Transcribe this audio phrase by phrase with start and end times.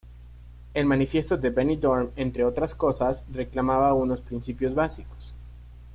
[0.73, 5.31] El "Manifiesto de Benidorm", entre otras cosas, reclamaba unos principios básicos.